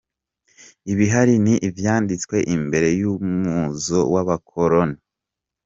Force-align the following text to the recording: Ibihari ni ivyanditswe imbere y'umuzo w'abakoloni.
Ibihari 0.91 1.35
ni 1.45 1.53
ivyanditswe 1.67 2.37
imbere 2.55 2.89
y'umuzo 2.99 3.99
w'abakoloni. 4.13 4.97